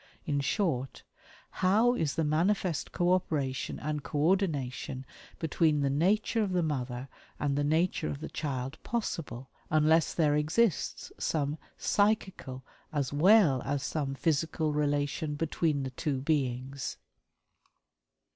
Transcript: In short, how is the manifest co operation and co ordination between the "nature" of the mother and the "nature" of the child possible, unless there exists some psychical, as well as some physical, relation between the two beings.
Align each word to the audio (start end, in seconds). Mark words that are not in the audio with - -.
In 0.25 0.39
short, 0.39 1.03
how 1.61 1.93
is 1.93 2.15
the 2.15 2.23
manifest 2.23 2.91
co 2.91 3.13
operation 3.13 3.79
and 3.79 4.01
co 4.01 4.17
ordination 4.29 5.05
between 5.37 5.81
the 5.81 5.91
"nature" 5.91 6.41
of 6.41 6.53
the 6.53 6.63
mother 6.63 7.07
and 7.39 7.55
the 7.55 7.63
"nature" 7.63 8.07
of 8.09 8.19
the 8.19 8.27
child 8.27 8.81
possible, 8.81 9.51
unless 9.69 10.15
there 10.15 10.35
exists 10.35 11.11
some 11.19 11.59
psychical, 11.77 12.63
as 12.91 13.13
well 13.13 13.61
as 13.63 13.83
some 13.83 14.15
physical, 14.15 14.73
relation 14.73 15.35
between 15.35 15.83
the 15.83 15.91
two 15.91 16.19
beings. 16.19 16.97